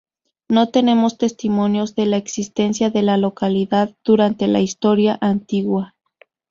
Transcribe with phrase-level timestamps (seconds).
[0.49, 5.93] No tenemos testimonios de la existencia de la localidad durante la Historia Antigua.